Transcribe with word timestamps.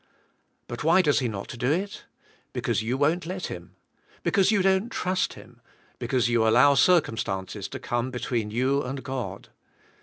But 0.67 0.83
why 0.83 1.03
does 1.03 1.19
He 1.19 1.27
not 1.27 1.49
do 1.59 1.71
it? 1.71 2.05
Because 2.53 2.81
you 2.81 2.97
won't 2.97 3.27
let 3.27 3.45
Him. 3.53 3.75
Because 4.23 4.49
you 4.49 4.63
don't 4.63 4.89
trust 4.91 5.33
Him. 5.33 5.61
Because 5.99 6.27
you 6.27 6.47
allow 6.47 6.73
circum 6.73 7.17
stances 7.17 7.67
to 7.67 7.77
come 7.77 8.09
between 8.09 8.49
you 8.49 8.81
and 8.81 9.03
God. 9.03 9.49